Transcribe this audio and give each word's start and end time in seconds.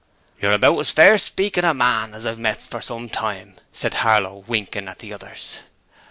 'You're 0.39 0.53
about 0.53 0.79
as 0.79 0.89
fair 0.89 1.19
speakin' 1.19 1.63
a 1.63 1.75
man 1.75 2.15
as 2.15 2.25
I've 2.25 2.39
met 2.39 2.63
for 2.63 2.81
some 2.81 3.07
time,' 3.07 3.57
said 3.71 3.93
Harlow, 3.93 4.43
winking 4.47 4.87
at 4.87 4.97
the 4.97 5.13
others. 5.13 5.59